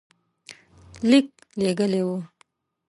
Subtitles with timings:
[1.09, 1.29] لیک
[1.61, 2.17] لېږلی وو.